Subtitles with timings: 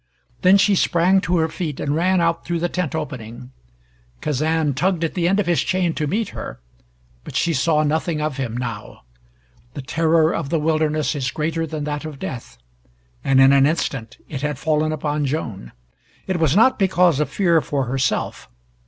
[0.41, 3.51] Then she sprang to her feet and ran out through the tent opening.
[4.19, 6.59] Kazan tugged at the end of his chain to meet her,
[7.23, 9.03] but she saw nothing of him now.
[9.75, 12.57] The terror of the wilderness is greater than that of death,
[13.23, 15.71] and in an instant it had fallen upon Joan.
[16.25, 18.49] It was not because of fear for herself.